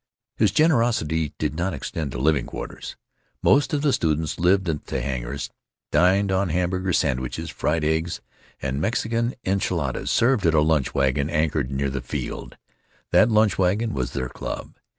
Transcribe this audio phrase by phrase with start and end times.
[0.35, 2.95] His generosity did not extend to living quarters.
[3.43, 5.53] Most of the students lived at the hangars and
[5.91, 8.19] dined on Hamburg sandwiches, fried eggs,
[8.59, 12.57] and Mexican enchiladas, served at a lunch wagon anchored near the field.
[13.11, 14.73] That lunch wagon was their club.